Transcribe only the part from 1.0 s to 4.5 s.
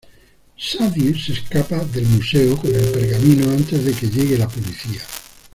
se escapa del museo con el pergamino antes de que llegue la